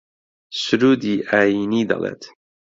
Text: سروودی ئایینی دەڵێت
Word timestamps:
سروودی 0.61 1.15
ئایینی 1.29 1.83
دەڵێت 1.89 2.21